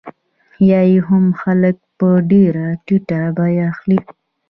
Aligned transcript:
یا 0.69 0.79
یې 0.91 0.99
هم 1.07 1.25
خلک 1.41 1.77
په 1.97 2.07
ډېره 2.31 2.65
ټیټه 2.85 3.21
بیه 3.37 3.63
اخلي 3.71 3.99